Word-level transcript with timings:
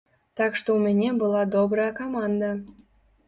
Так 0.39 0.55
што 0.59 0.69
ў 0.77 0.93
мяне 0.93 1.11
была 1.23 1.43
добрая 1.57 1.87
каманда. 1.99 2.49